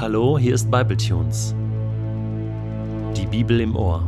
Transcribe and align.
Hallo, 0.00 0.38
hier 0.38 0.54
ist 0.54 0.70
Bibletunes. 0.70 1.54
Die 3.14 3.26
Bibel 3.26 3.60
im 3.60 3.76
Ohr. 3.76 4.02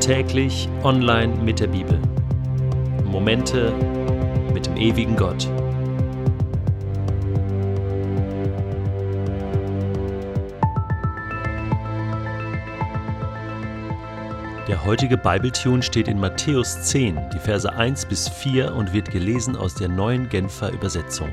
Täglich 0.00 0.70
online 0.82 1.34
mit 1.44 1.60
der 1.60 1.66
Bibel. 1.66 2.00
Momente 3.04 3.74
mit 4.54 4.64
dem 4.64 4.78
ewigen 4.78 5.16
Gott. 5.16 5.46
Der 14.66 14.82
heutige 14.86 15.18
Bibletune 15.18 15.82
steht 15.82 16.08
in 16.08 16.18
Matthäus 16.18 16.84
10, 16.84 17.18
die 17.34 17.38
Verse 17.38 17.70
1 17.70 18.06
bis 18.06 18.30
4 18.30 18.74
und 18.74 18.94
wird 18.94 19.10
gelesen 19.10 19.56
aus 19.56 19.74
der 19.74 19.88
neuen 19.88 20.30
Genfer 20.30 20.72
Übersetzung. 20.72 21.28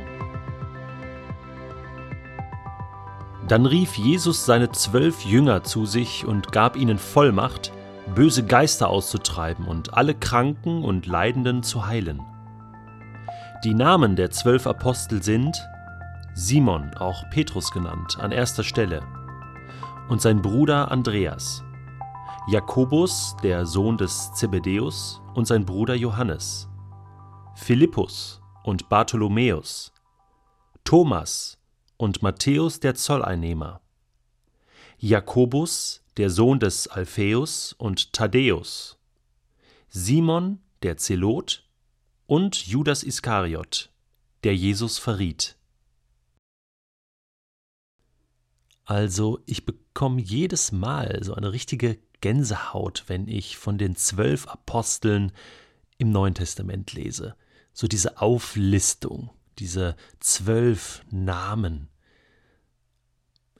Dann 3.47 3.65
rief 3.65 3.97
Jesus 3.97 4.45
seine 4.45 4.71
zwölf 4.71 5.23
Jünger 5.23 5.63
zu 5.63 5.85
sich 5.85 6.25
und 6.25 6.51
gab 6.51 6.75
ihnen 6.75 6.97
Vollmacht, 6.97 7.71
böse 8.13 8.45
Geister 8.45 8.89
auszutreiben 8.89 9.65
und 9.67 9.93
alle 9.93 10.15
Kranken 10.15 10.83
und 10.83 11.07
Leidenden 11.07 11.63
zu 11.63 11.85
heilen. 11.85 12.21
Die 13.63 13.73
Namen 13.73 14.15
der 14.15 14.31
zwölf 14.31 14.67
Apostel 14.67 15.23
sind 15.23 15.57
Simon, 16.33 16.91
auch 16.95 17.23
Petrus 17.31 17.71
genannt, 17.71 18.17
an 18.20 18.31
erster 18.31 18.63
Stelle, 18.63 19.01
und 20.09 20.21
sein 20.21 20.41
Bruder 20.41 20.91
Andreas, 20.91 21.63
Jakobus, 22.49 23.35
der 23.43 23.65
Sohn 23.65 23.98
des 23.98 24.34
Zebedäus, 24.34 25.21
und 25.34 25.48
sein 25.48 25.65
Bruder 25.65 25.95
Johannes, 25.95 26.70
Philippus 27.55 28.41
und 28.63 28.89
Bartholomäus, 28.89 29.91
Thomas, 30.84 31.57
und 31.97 32.21
Matthäus 32.21 32.79
der 32.79 32.95
Zolleinnehmer, 32.95 33.81
Jakobus, 34.99 36.04
der 36.17 36.29
Sohn 36.29 36.59
des 36.59 36.87
Alpheus 36.87 37.73
und 37.73 38.13
Thaddäus, 38.13 38.98
Simon, 39.89 40.59
der 40.84 40.98
Zelot 40.98 41.67
und 42.26 42.67
Judas 42.67 43.04
Iskariot, 43.04 43.91
der 44.43 44.55
Jesus 44.55 44.98
verriet. 44.98 45.57
Also, 48.85 49.39
ich 49.45 49.65
bekomme 49.65 50.21
jedes 50.21 50.71
Mal 50.71 51.21
so 51.23 51.34
eine 51.34 51.51
richtige 51.51 51.99
Gänsehaut, 52.21 53.04
wenn 53.07 53.27
ich 53.27 53.57
von 53.57 53.77
den 53.77 53.95
zwölf 53.95 54.48
Aposteln 54.48 55.32
im 55.98 56.11
Neuen 56.11 56.34
Testament 56.34 56.93
lese. 56.93 57.35
So 57.73 57.87
diese 57.87 58.21
Auflistung 58.21 59.29
diese 59.60 59.96
zwölf 60.20 61.04
Namen. 61.10 61.90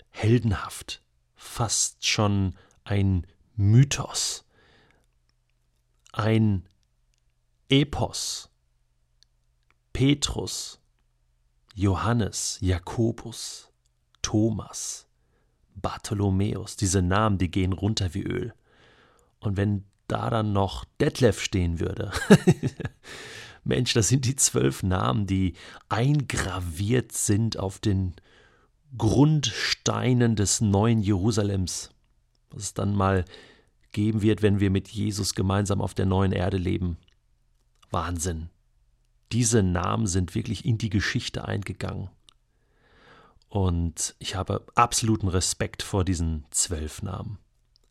Heldenhaft, 0.10 1.04
fast 1.36 2.06
schon 2.06 2.56
ein 2.84 3.28
Mythos, 3.56 4.46
ein 6.12 6.68
Epos. 7.70 8.50
Petrus, 9.98 10.80
Johannes, 11.74 12.60
Jakobus, 12.62 13.72
Thomas, 14.22 15.08
Bartholomäus, 15.74 16.76
diese 16.76 17.02
Namen, 17.02 17.40
die 17.40 17.50
gehen 17.50 17.74
runter 17.74 18.14
wie 18.14 18.22
Öl. 18.22 18.54
Und 19.40 19.58
wenn 19.58 19.86
da 20.08 20.30
dann 20.30 20.54
noch 20.54 20.86
Detlef 21.02 21.42
stehen 21.42 21.80
würde, 21.80 22.12
Mensch, 23.68 23.94
das 23.94 24.08
sind 24.08 24.26
die 24.26 24.36
zwölf 24.36 24.84
Namen, 24.84 25.28
die 25.28 25.54
eingraviert 25.90 27.12
sind 27.12 27.58
auf 27.58 27.80
den 27.80 28.16
Grundsteinen 28.98 30.36
des 30.36 30.62
neuen 30.62 31.02
Jerusalems, 31.02 31.90
was 32.50 32.64
es 32.64 32.74
dann 32.74 32.96
mal 32.96 33.26
geben 33.92 34.22
wird, 34.22 34.42
wenn 34.42 34.60
wir 34.60 34.70
mit 34.70 34.88
Jesus 34.90 35.36
gemeinsam 35.36 35.82
auf 35.82 35.94
der 35.94 36.06
neuen 36.06 36.32
Erde 36.32 36.58
leben. 36.58 36.98
Wahnsinn. 37.92 38.50
Diese 39.32 39.64
Namen 39.64 40.08
sind 40.08 40.36
wirklich 40.36 40.66
in 40.66 40.78
die 40.78 40.90
Geschichte 40.90 41.46
eingegangen. 41.46 42.10
Und 43.50 44.16
ich 44.20 44.36
habe 44.36 44.66
absoluten 44.76 45.28
Respekt 45.28 45.84
vor 45.84 46.06
diesen 46.06 46.46
zwölf 46.52 47.02
Namen, 47.02 47.38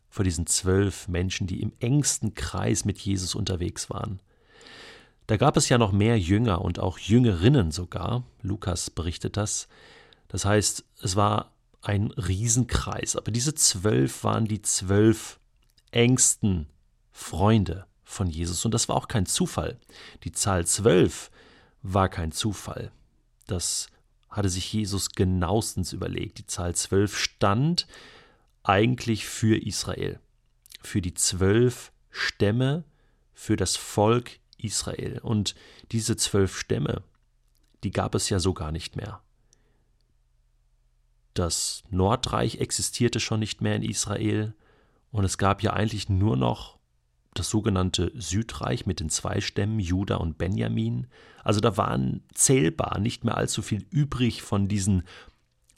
vor 0.09 0.23
diesen 0.23 0.47
zwölf 0.47 1.07
Menschen, 1.07 1.47
die 1.47 1.61
im 1.61 1.73
engsten 1.79 2.33
Kreis 2.33 2.85
mit 2.85 2.99
Jesus 2.99 3.35
unterwegs 3.35 3.89
waren. 3.89 4.19
Da 5.27 5.35
gab 5.35 5.57
es 5.57 5.67
ja 5.67 5.77
noch 5.77 5.91
mehr 5.91 6.17
Jünger 6.17 6.61
und 6.61 6.79
auch 6.79 6.97
Jüngerinnen 6.97 7.71
sogar. 7.71 8.23
Lukas 8.41 8.89
berichtet 8.89 9.35
das. 9.35 9.67
Das 10.29 10.45
heißt, 10.45 10.85
es 11.01 11.15
war 11.17 11.51
ein 11.81 12.11
Riesenkreis. 12.11 13.15
Aber 13.17 13.31
diese 13.31 13.53
zwölf 13.53 14.23
waren 14.23 14.45
die 14.45 14.61
zwölf 14.61 15.39
engsten 15.91 16.67
Freunde 17.11 17.85
von 18.03 18.29
Jesus. 18.29 18.63
Und 18.63 18.73
das 18.73 18.87
war 18.87 18.95
auch 18.95 19.09
kein 19.09 19.25
Zufall. 19.25 19.77
Die 20.23 20.31
Zahl 20.31 20.65
zwölf 20.65 21.29
war 21.81 22.07
kein 22.07 22.31
Zufall. 22.31 22.91
Das 23.47 23.87
hatte 24.29 24.49
sich 24.49 24.71
Jesus 24.71 25.09
genauestens 25.09 25.91
überlegt. 25.91 26.37
Die 26.37 26.47
Zahl 26.47 26.73
zwölf 26.75 27.17
stand 27.17 27.87
eigentlich 28.63 29.25
für 29.25 29.57
Israel, 29.57 30.19
für 30.81 31.01
die 31.01 31.13
zwölf 31.13 31.91
Stämme, 32.11 32.83
für 33.33 33.55
das 33.55 33.75
Volk 33.75 34.39
Israel. 34.57 35.19
Und 35.19 35.55
diese 35.91 36.15
zwölf 36.15 36.57
Stämme, 36.57 37.03
die 37.83 37.91
gab 37.91 38.15
es 38.15 38.29
ja 38.29 38.39
so 38.39 38.53
gar 38.53 38.71
nicht 38.71 38.95
mehr. 38.95 39.21
Das 41.33 41.83
Nordreich 41.89 42.59
existierte 42.59 43.19
schon 43.19 43.39
nicht 43.39 43.61
mehr 43.61 43.75
in 43.75 43.83
Israel 43.83 44.55
und 45.11 45.23
es 45.23 45.37
gab 45.37 45.61
ja 45.61 45.73
eigentlich 45.73 46.09
nur 46.09 46.35
noch 46.35 46.77
das 47.35 47.49
sogenannte 47.49 48.11
Südreich 48.15 48.87
mit 48.87 48.99
den 48.99 49.09
zwei 49.09 49.41
Stämmen 49.41 49.79
Juda 49.79 50.15
und 50.15 50.39
Benjamin. 50.39 51.07
Also 51.43 51.59
da 51.59 51.77
waren 51.77 52.23
zählbar 52.33 52.99
nicht 52.99 53.23
mehr 53.23 53.37
allzu 53.37 53.61
viel 53.61 53.85
übrig 53.91 54.41
von 54.41 54.67
diesen 54.67 55.03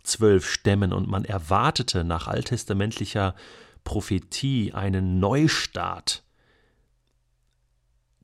zwölf 0.04 0.50
Stämmen 0.50 0.94
und 0.94 1.10
man 1.10 1.26
erwartete 1.26 2.06
nach 2.06 2.28
alttestamentlicher 2.28 3.36
Prophetie 3.84 4.72
einen 4.74 5.20
Neustart 5.20 6.24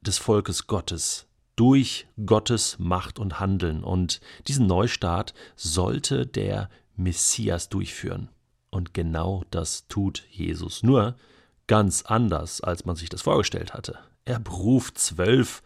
des 0.07 0.17
Volkes 0.17 0.67
Gottes 0.67 1.27
durch 1.55 2.07
Gottes 2.25 2.77
Macht 2.79 3.19
und 3.19 3.39
Handeln. 3.39 3.83
Und 3.83 4.19
diesen 4.47 4.67
Neustart 4.67 5.33
sollte 5.55 6.25
der 6.25 6.69
Messias 6.95 7.69
durchführen. 7.69 8.29
Und 8.69 8.93
genau 8.93 9.43
das 9.51 9.87
tut 9.87 10.23
Jesus. 10.29 10.83
Nur 10.83 11.15
ganz 11.67 12.03
anders, 12.03 12.61
als 12.61 12.85
man 12.85 12.95
sich 12.95 13.09
das 13.09 13.21
vorgestellt 13.21 13.73
hatte. 13.73 13.97
Er 14.25 14.39
beruft 14.39 14.97
zwölf 14.97 15.63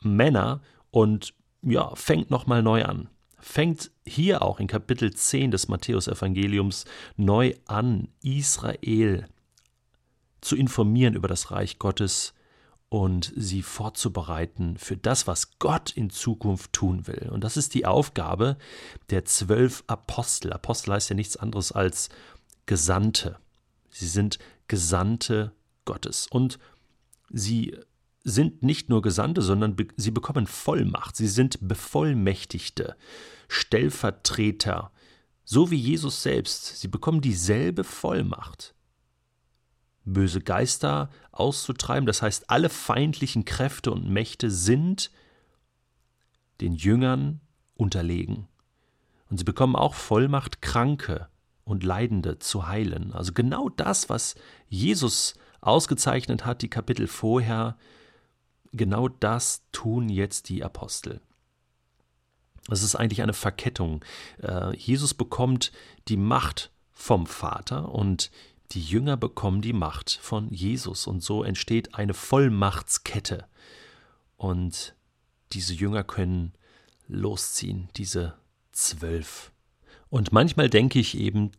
Männer 0.00 0.60
und 0.90 1.34
ja, 1.62 1.94
fängt 1.94 2.30
nochmal 2.30 2.62
neu 2.62 2.84
an. 2.84 3.08
Fängt 3.38 3.90
hier 4.04 4.42
auch 4.42 4.60
in 4.60 4.66
Kapitel 4.66 5.12
10 5.14 5.50
des 5.50 5.68
Matthäusevangeliums 5.68 6.84
neu 7.16 7.54
an, 7.66 8.08
Israel 8.22 9.26
zu 10.40 10.56
informieren 10.56 11.14
über 11.14 11.28
das 11.28 11.50
Reich 11.50 11.78
Gottes, 11.78 12.34
und 12.90 13.32
sie 13.36 13.62
vorzubereiten 13.62 14.76
für 14.76 14.96
das, 14.96 15.28
was 15.28 15.58
Gott 15.60 15.92
in 15.92 16.10
Zukunft 16.10 16.72
tun 16.72 17.06
will. 17.06 17.30
Und 17.30 17.44
das 17.44 17.56
ist 17.56 17.74
die 17.74 17.86
Aufgabe 17.86 18.58
der 19.10 19.24
zwölf 19.24 19.84
Apostel. 19.86 20.52
Apostel 20.52 20.92
heißt 20.92 21.08
ja 21.08 21.16
nichts 21.16 21.36
anderes 21.36 21.70
als 21.70 22.10
Gesandte. 22.66 23.38
Sie 23.90 24.08
sind 24.08 24.40
Gesandte 24.66 25.52
Gottes. 25.84 26.26
Und 26.30 26.58
sie 27.30 27.78
sind 28.24 28.64
nicht 28.64 28.88
nur 28.88 29.02
Gesandte, 29.02 29.40
sondern 29.40 29.76
be 29.76 29.86
sie 29.96 30.10
bekommen 30.10 30.48
Vollmacht. 30.48 31.14
Sie 31.14 31.28
sind 31.28 31.58
Bevollmächtigte, 31.60 32.96
Stellvertreter, 33.46 34.90
so 35.44 35.70
wie 35.70 35.76
Jesus 35.76 36.24
selbst. 36.24 36.80
Sie 36.80 36.88
bekommen 36.88 37.20
dieselbe 37.20 37.84
Vollmacht 37.84 38.74
böse 40.12 40.40
Geister 40.40 41.10
auszutreiben. 41.32 42.06
Das 42.06 42.22
heißt, 42.22 42.50
alle 42.50 42.68
feindlichen 42.68 43.44
Kräfte 43.44 43.90
und 43.92 44.08
Mächte 44.08 44.50
sind 44.50 45.10
den 46.60 46.74
Jüngern 46.74 47.40
unterlegen. 47.74 48.48
Und 49.30 49.38
sie 49.38 49.44
bekommen 49.44 49.76
auch 49.76 49.94
Vollmacht, 49.94 50.60
Kranke 50.60 51.28
und 51.64 51.84
Leidende 51.84 52.38
zu 52.38 52.66
heilen. 52.66 53.12
Also 53.12 53.32
genau 53.32 53.68
das, 53.68 54.08
was 54.08 54.34
Jesus 54.68 55.34
ausgezeichnet 55.60 56.44
hat, 56.44 56.62
die 56.62 56.70
Kapitel 56.70 57.06
vorher, 57.06 57.76
genau 58.72 59.08
das 59.08 59.62
tun 59.72 60.08
jetzt 60.08 60.48
die 60.48 60.64
Apostel. 60.64 61.20
Das 62.66 62.82
ist 62.82 62.94
eigentlich 62.94 63.22
eine 63.22 63.32
Verkettung. 63.32 64.04
Äh, 64.42 64.76
Jesus 64.76 65.14
bekommt 65.14 65.72
die 66.08 66.16
Macht 66.16 66.70
vom 66.92 67.26
Vater 67.26 67.92
und 67.92 68.30
die 68.72 68.82
Jünger 68.82 69.16
bekommen 69.16 69.62
die 69.62 69.72
Macht 69.72 70.18
von 70.22 70.50
Jesus 70.50 71.06
und 71.06 71.22
so 71.22 71.42
entsteht 71.42 71.94
eine 71.94 72.14
Vollmachtskette. 72.14 73.46
Und 74.36 74.94
diese 75.52 75.74
Jünger 75.74 76.04
können 76.04 76.52
losziehen, 77.08 77.88
diese 77.96 78.34
zwölf. 78.72 79.52
Und 80.08 80.32
manchmal 80.32 80.70
denke 80.70 80.98
ich 80.98 81.16
eben, 81.16 81.50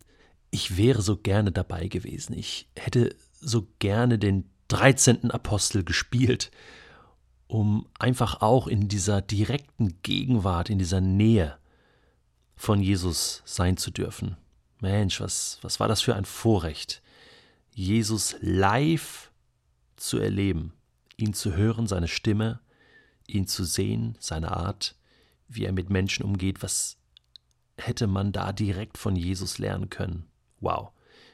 ich 0.51 0.77
wäre 0.77 1.01
so 1.01 1.17
gerne 1.17 1.51
dabei 1.51 1.87
gewesen. 1.87 2.33
Ich 2.33 2.69
hätte 2.77 3.15
so 3.39 3.67
gerne 3.79 4.17
den 4.17 4.49
13. 4.69 5.31
Apostel 5.31 5.83
gespielt, 5.83 6.51
um 7.47 7.87
einfach 7.99 8.41
auch 8.41 8.67
in 8.67 8.87
dieser 8.87 9.21
direkten 9.21 10.01
Gegenwart, 10.03 10.69
in 10.69 10.79
dieser 10.79 11.01
Nähe 11.01 11.57
von 12.55 12.81
Jesus 12.81 13.41
sein 13.45 13.75
zu 13.75 13.91
dürfen. 13.91 14.37
Mensch, 14.79 15.19
was, 15.19 15.59
was 15.61 15.79
war 15.79 15.87
das 15.87 16.01
für 16.01 16.15
ein 16.15 16.25
Vorrecht, 16.25 17.00
Jesus 17.73 18.35
live 18.41 19.31
zu 19.95 20.17
erleben, 20.17 20.73
ihn 21.17 21.33
zu 21.33 21.55
hören, 21.55 21.87
seine 21.87 22.07
Stimme, 22.07 22.59
ihn 23.27 23.47
zu 23.47 23.63
sehen, 23.63 24.15
seine 24.19 24.51
Art, 24.51 24.95
wie 25.47 25.65
er 25.65 25.71
mit 25.71 25.89
Menschen 25.89 26.23
umgeht, 26.23 26.63
was 26.63 26.97
hätte 27.77 28.07
man 28.07 28.31
da 28.31 28.51
direkt 28.51 28.97
von 28.97 29.15
Jesus 29.15 29.57
lernen 29.57 29.89
können. 29.89 30.25
Wow, 30.59 30.91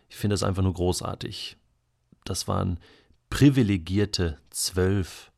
ich 0.10 0.16
finde 0.16 0.34
das 0.34 0.44
einfach 0.44 0.64
nur 0.64 0.74
großartig. 0.74 1.58
Das 2.24 2.48
waren 2.48 2.80
privilegierte 3.30 4.40
zwölf 4.50 5.32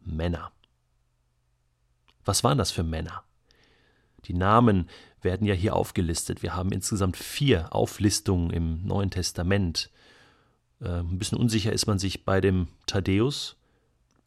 Männer. 0.00 0.52
Was 2.24 2.44
waren 2.44 2.58
das 2.58 2.70
für 2.70 2.84
Männer? 2.84 3.24
Die 4.26 4.34
Namen 4.34 4.88
werden 5.22 5.46
ja 5.46 5.54
hier 5.54 5.74
aufgelistet. 5.74 6.42
Wir 6.42 6.54
haben 6.54 6.72
insgesamt 6.72 7.16
vier 7.16 7.74
Auflistungen 7.74 8.50
im 8.50 8.86
Neuen 8.86 9.10
Testament. 9.10 9.90
Äh, 10.80 11.00
ein 11.00 11.18
bisschen 11.18 11.38
unsicher 11.38 11.72
ist 11.72 11.86
man 11.86 11.98
sich 11.98 12.24
bei 12.24 12.40
dem 12.40 12.68
Thaddäus. 12.86 13.56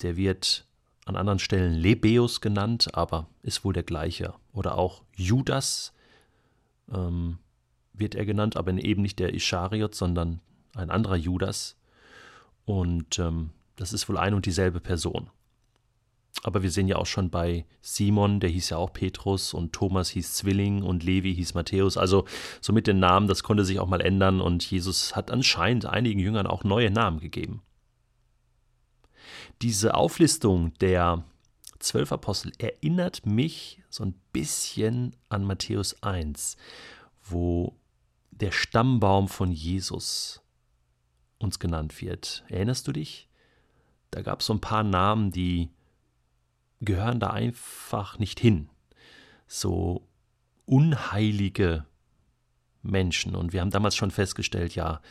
Der 0.01 0.15
wird 0.15 0.65
an 1.05 1.15
anderen 1.15 1.39
Stellen 1.39 1.73
Lebeus 1.73 2.41
genannt, 2.41 2.89
aber 2.93 3.27
ist 3.41 3.63
wohl 3.65 3.73
der 3.73 3.83
gleiche. 3.83 4.33
Oder 4.53 4.77
auch 4.77 5.03
Judas 5.15 5.93
ähm, 6.91 7.39
wird 7.93 8.15
er 8.15 8.25
genannt, 8.25 8.57
aber 8.57 8.71
eben 8.71 9.01
nicht 9.01 9.19
der 9.19 9.33
Ischariot, 9.33 9.95
sondern 9.95 10.39
ein 10.75 10.89
anderer 10.89 11.15
Judas. 11.15 11.75
Und 12.65 13.19
ähm, 13.19 13.51
das 13.75 13.93
ist 13.93 14.07
wohl 14.07 14.17
ein 14.17 14.33
und 14.33 14.45
dieselbe 14.45 14.79
Person. 14.79 15.29
Aber 16.43 16.61
wir 16.61 16.71
sehen 16.71 16.89
ja 16.89 16.97
auch 16.97 17.05
schon 17.05 17.29
bei 17.29 17.65
Simon, 17.81 18.41
der 18.41 18.49
hieß 18.49 18.71
ja 18.71 18.77
auch 18.77 18.91
Petrus 18.91 19.53
und 19.53 19.71
Thomas 19.71 20.09
hieß 20.09 20.35
Zwilling 20.35 20.83
und 20.83 21.03
Levi 21.03 21.33
hieß 21.33 21.53
Matthäus. 21.53 21.97
Also 21.97 22.25
so 22.59 22.73
mit 22.73 22.85
den 22.85 22.99
Namen, 22.99 23.27
das 23.27 23.43
konnte 23.43 23.63
sich 23.63 23.79
auch 23.79 23.87
mal 23.87 24.01
ändern 24.01 24.41
und 24.41 24.69
Jesus 24.69 25.15
hat 25.15 25.31
anscheinend 25.31 25.85
einigen 25.85 26.19
Jüngern 26.19 26.45
auch 26.45 26.65
neue 26.65 26.91
Namen 26.91 27.21
gegeben. 27.21 27.61
Diese 29.61 29.95
Auflistung 29.95 30.73
der 30.79 31.23
zwölf 31.79 32.11
Apostel 32.11 32.51
erinnert 32.57 33.25
mich 33.25 33.81
so 33.89 34.03
ein 34.03 34.15
bisschen 34.33 35.15
an 35.29 35.45
Matthäus 35.45 36.03
1, 36.03 36.57
wo 37.23 37.77
der 38.31 38.51
Stammbaum 38.51 39.29
von 39.29 39.51
Jesus 39.51 40.41
uns 41.37 41.59
genannt 41.59 42.01
wird. 42.01 42.43
Erinnerst 42.49 42.87
du 42.87 42.91
dich? 42.91 43.29
Da 44.11 44.21
gab 44.21 44.41
es 44.41 44.47
so 44.47 44.53
ein 44.53 44.61
paar 44.61 44.83
Namen, 44.83 45.31
die 45.31 45.69
gehören 46.85 47.19
da 47.19 47.29
einfach 47.29 48.19
nicht 48.19 48.39
hin. 48.39 48.69
So 49.47 50.07
unheilige 50.65 51.85
Menschen. 52.81 53.35
Und 53.35 53.53
wir 53.53 53.61
haben 53.61 53.71
damals 53.71 53.95
schon 53.95 54.11
festgestellt, 54.11 54.75
ja, 54.75 55.01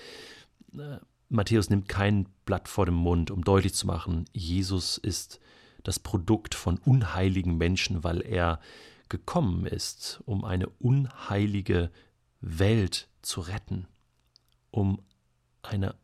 äh, 0.74 0.98
Matthäus 1.28 1.70
nimmt 1.70 1.88
kein 1.88 2.28
Blatt 2.44 2.68
vor 2.68 2.84
dem 2.84 2.94
Mund, 2.94 3.30
um 3.30 3.42
deutlich 3.42 3.72
zu 3.72 3.86
machen, 3.86 4.26
Jesus 4.32 4.98
ist 4.98 5.40
das 5.82 5.98
Produkt 5.98 6.54
von 6.54 6.78
unheiligen 6.78 7.56
Menschen, 7.56 8.04
weil 8.04 8.20
er 8.20 8.60
gekommen 9.08 9.66
ist, 9.66 10.22
um 10.26 10.44
eine 10.44 10.68
unheilige 10.78 11.90
Welt 12.40 13.08
zu 13.22 13.40
retten, 13.40 13.86
um 14.70 15.02
einer 15.62 15.94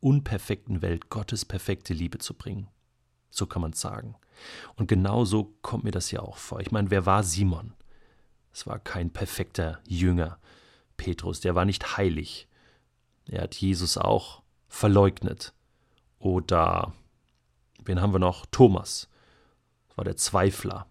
unperfekten 0.00 0.82
Welt 0.82 1.10
Gottes 1.10 1.44
perfekte 1.44 1.92
Liebe 1.92 2.18
zu 2.18 2.34
bringen. 2.34 2.68
So 3.30 3.46
kann 3.46 3.62
man 3.62 3.72
es 3.72 3.80
sagen. 3.80 4.16
Und 4.76 4.88
genau 4.88 5.24
so 5.24 5.54
kommt 5.62 5.84
mir 5.84 5.90
das 5.90 6.10
ja 6.10 6.20
auch 6.20 6.36
vor. 6.36 6.60
Ich 6.60 6.70
meine, 6.70 6.90
wer 6.90 7.06
war 7.06 7.22
Simon? 7.22 7.74
Es 8.52 8.66
war 8.66 8.78
kein 8.78 9.10
perfekter 9.10 9.80
Jünger. 9.86 10.38
Petrus, 10.96 11.40
der 11.40 11.54
war 11.54 11.64
nicht 11.64 11.96
heilig. 11.96 12.48
Er 13.26 13.42
hat 13.42 13.54
Jesus 13.54 13.96
auch 13.96 14.42
verleugnet. 14.68 15.54
Oder 16.18 16.92
wen 17.84 18.00
haben 18.00 18.12
wir 18.12 18.18
noch? 18.18 18.46
Thomas. 18.46 19.08
Das 19.88 19.96
war 19.96 20.04
der 20.04 20.16
Zweifler. 20.16 20.86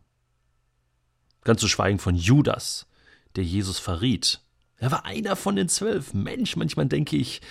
Ganz 1.43 1.61
zu 1.61 1.67
schweigen 1.67 1.99
von 1.99 2.15
Judas, 2.15 2.87
der 3.35 3.43
Jesus 3.43 3.79
verriet. 3.79 4.41
Er 4.77 4.91
war 4.91 5.05
einer 5.05 5.35
von 5.35 5.55
den 5.55 5.69
zwölf. 5.69 6.13
Mensch, 6.13 6.55
manchmal 6.55 6.87
denke 6.87 7.17
ich, 7.17 7.41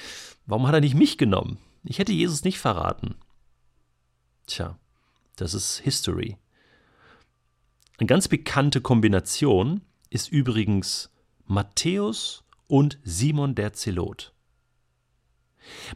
warum 0.46 0.66
hat 0.66 0.74
er 0.74 0.80
nicht 0.80 0.94
mich 0.94 1.18
genommen? 1.18 1.58
Ich 1.84 1.98
hätte 1.98 2.12
Jesus 2.12 2.44
nicht 2.44 2.58
verraten. 2.58 3.16
Tja, 4.48 4.78
das 5.36 5.54
ist 5.54 5.78
History. 5.78 6.38
Eine 7.98 8.06
ganz 8.06 8.28
bekannte 8.28 8.80
Kombination 8.80 9.82
ist 10.08 10.32
übrigens 10.32 11.10
Matthäus 11.46 12.44
und 12.66 12.98
Simon 13.04 13.54
der 13.54 13.74
Zelot. 13.74 14.32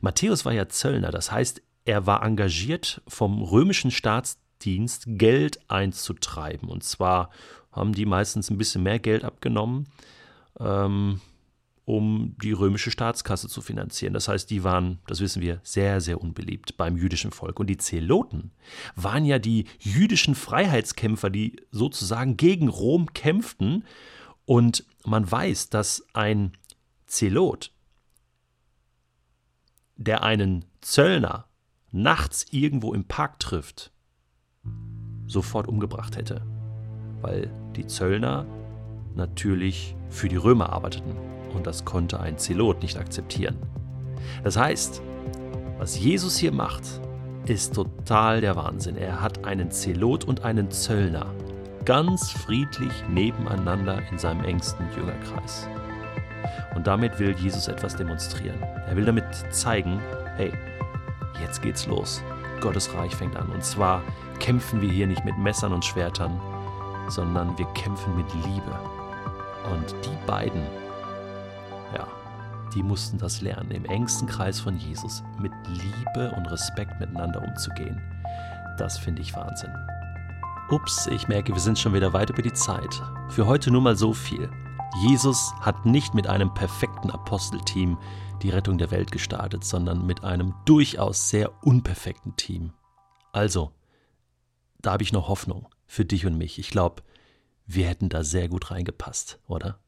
Matthäus 0.02 0.44
war 0.44 0.52
ja 0.52 0.68
Zöllner, 0.68 1.10
das 1.10 1.32
heißt, 1.32 1.62
er 1.86 2.06
war 2.06 2.22
engagiert 2.22 3.00
vom 3.08 3.42
römischen 3.42 3.90
Staatsdienst 3.90 5.04
Geld 5.06 5.58
einzutreiben. 5.70 6.68
Und 6.68 6.84
zwar 6.84 7.30
haben 7.72 7.94
die 7.94 8.06
meistens 8.06 8.50
ein 8.50 8.58
bisschen 8.58 8.82
mehr 8.82 8.98
Geld 8.98 9.24
abgenommen, 9.24 9.88
ähm, 10.60 11.22
um 11.84 12.36
die 12.40 12.52
römische 12.52 12.90
Staatskasse 12.90 13.48
zu 13.48 13.60
finanzieren. 13.60 14.14
Das 14.14 14.28
heißt, 14.28 14.48
die 14.50 14.62
waren, 14.62 15.00
das 15.06 15.20
wissen 15.20 15.42
wir, 15.42 15.60
sehr, 15.64 16.00
sehr 16.00 16.20
unbeliebt 16.20 16.76
beim 16.76 16.96
jüdischen 16.96 17.32
Volk. 17.32 17.58
Und 17.58 17.66
die 17.66 17.76
Zeloten 17.76 18.52
waren 18.94 19.24
ja 19.24 19.38
die 19.38 19.66
jüdischen 19.80 20.34
Freiheitskämpfer, 20.34 21.28
die 21.28 21.56
sozusagen 21.70 22.36
gegen 22.36 22.68
Rom 22.68 23.12
kämpften. 23.14 23.84
Und 24.44 24.84
man 25.04 25.28
weiß, 25.28 25.70
dass 25.70 26.06
ein 26.12 26.52
Zelot 27.06 27.72
der 29.96 30.22
einen 30.22 30.64
Zöllner 30.80 31.46
nachts 31.90 32.46
irgendwo 32.50 32.94
im 32.94 33.04
Park 33.04 33.38
trifft, 33.38 33.92
sofort 35.26 35.68
umgebracht 35.68 36.16
hätte, 36.16 36.44
weil 37.20 37.50
die 37.76 37.86
Zöllner 37.86 38.46
natürlich 39.14 39.94
für 40.08 40.28
die 40.28 40.36
Römer 40.36 40.70
arbeiteten 40.70 41.31
und 41.54 41.66
das 41.66 41.84
konnte 41.84 42.20
ein 42.20 42.38
Zelot 42.38 42.82
nicht 42.82 42.98
akzeptieren. 42.98 43.56
Das 44.44 44.56
heißt, 44.56 45.02
was 45.78 45.98
Jesus 45.98 46.36
hier 46.36 46.52
macht, 46.52 46.84
ist 47.46 47.74
total 47.74 48.40
der 48.40 48.56
Wahnsinn. 48.56 48.96
Er 48.96 49.20
hat 49.20 49.44
einen 49.44 49.70
Zelot 49.70 50.24
und 50.24 50.44
einen 50.44 50.70
Zöllner 50.70 51.26
ganz 51.84 52.30
friedlich 52.30 52.92
nebeneinander 53.08 54.00
in 54.10 54.18
seinem 54.18 54.44
engsten 54.44 54.86
Jüngerkreis. 54.96 55.68
Und 56.74 56.86
damit 56.86 57.18
will 57.18 57.34
Jesus 57.36 57.68
etwas 57.68 57.96
demonstrieren. 57.96 58.60
Er 58.88 58.96
will 58.96 59.04
damit 59.04 59.24
zeigen, 59.50 60.00
hey, 60.36 60.52
jetzt 61.40 61.62
geht's 61.62 61.86
los. 61.86 62.22
Gottes 62.60 62.94
Reich 62.94 63.14
fängt 63.14 63.36
an. 63.36 63.48
Und 63.50 63.64
zwar 63.64 64.02
kämpfen 64.38 64.80
wir 64.80 64.88
hier 64.88 65.06
nicht 65.06 65.24
mit 65.24 65.36
Messern 65.38 65.72
und 65.72 65.84
Schwertern, 65.84 66.40
sondern 67.08 67.56
wir 67.58 67.66
kämpfen 67.74 68.16
mit 68.16 68.26
Liebe. 68.34 68.78
Und 69.72 69.94
die 70.04 70.26
beiden, 70.26 70.62
ja, 71.94 72.06
die 72.74 72.82
mussten 72.82 73.18
das 73.18 73.40
lernen, 73.40 73.70
im 73.70 73.84
engsten 73.84 74.26
Kreis 74.26 74.60
von 74.60 74.76
Jesus 74.78 75.22
mit 75.38 75.52
Liebe 75.68 76.32
und 76.36 76.46
Respekt 76.46 76.98
miteinander 77.00 77.42
umzugehen. 77.42 78.00
Das 78.78 78.98
finde 78.98 79.22
ich 79.22 79.34
Wahnsinn. 79.34 79.72
Ups, 80.70 81.06
ich 81.06 81.28
merke, 81.28 81.52
wir 81.52 81.60
sind 81.60 81.78
schon 81.78 81.92
wieder 81.92 82.12
weit 82.12 82.30
über 82.30 82.40
die 82.40 82.52
Zeit. 82.52 83.02
Für 83.28 83.46
heute 83.46 83.70
nur 83.70 83.82
mal 83.82 83.96
so 83.96 84.14
viel. 84.14 84.50
Jesus 85.02 85.52
hat 85.60 85.84
nicht 85.84 86.14
mit 86.14 86.26
einem 86.26 86.52
perfekten 86.54 87.10
Apostelteam 87.10 87.98
die 88.42 88.50
Rettung 88.50 88.78
der 88.78 88.90
Welt 88.90 89.12
gestartet, 89.12 89.64
sondern 89.64 90.06
mit 90.06 90.24
einem 90.24 90.54
durchaus 90.64 91.28
sehr 91.28 91.52
unperfekten 91.62 92.36
Team. 92.36 92.72
Also, 93.32 93.72
da 94.80 94.92
habe 94.92 95.02
ich 95.02 95.12
noch 95.12 95.28
Hoffnung 95.28 95.68
für 95.86 96.04
dich 96.04 96.26
und 96.26 96.36
mich. 96.36 96.58
Ich 96.58 96.70
glaube, 96.70 97.02
wir 97.66 97.86
hätten 97.86 98.08
da 98.08 98.24
sehr 98.24 98.48
gut 98.48 98.70
reingepasst, 98.70 99.38
oder? 99.46 99.78